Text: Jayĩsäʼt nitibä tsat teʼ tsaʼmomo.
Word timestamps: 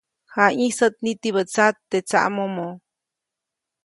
Jayĩsäʼt 0.33 0.95
nitibä 1.03 1.41
tsat 1.51 1.75
teʼ 1.89 2.03
tsaʼmomo. 2.09 2.67